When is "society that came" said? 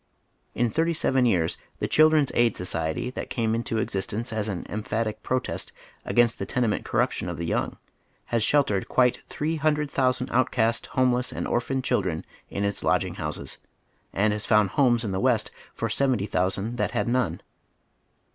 2.55-3.53